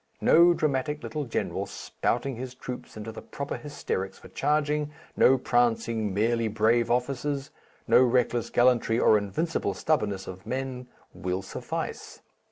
No 0.19 0.55
dramatic 0.55 1.03
little 1.03 1.25
general 1.25 1.67
spouting 1.67 2.35
his 2.35 2.55
troops 2.55 2.97
into 2.97 3.11
the 3.11 3.21
proper 3.21 3.55
hysterics 3.55 4.17
for 4.17 4.29
charging, 4.29 4.89
no 5.15 5.37
prancing 5.37 6.11
merely 6.11 6.47
brave 6.47 6.89
officers, 6.89 7.51
no 7.87 8.01
reckless 8.01 8.49
gallantry 8.49 8.97
or 8.99 9.15
invincible 9.15 9.75
stubbornness 9.75 10.25
of 10.25 10.43
men 10.47 10.87
will 11.13 11.43
suffice. 11.43 12.23